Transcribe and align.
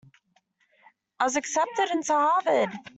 I 1.19 1.25
was 1.25 1.35
accepted 1.35 1.91
into 1.91 2.13
Harvard! 2.13 2.71